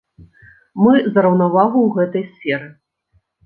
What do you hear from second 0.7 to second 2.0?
Мы за раўнавагу ў